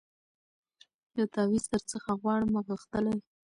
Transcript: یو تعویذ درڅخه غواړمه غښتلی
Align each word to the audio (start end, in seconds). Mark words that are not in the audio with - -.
یو 1.17 1.27
تعویذ 1.33 1.65
درڅخه 1.71 2.11
غواړمه 2.21 2.61
غښتلی 2.69 3.17